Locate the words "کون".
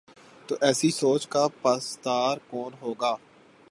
2.49-2.71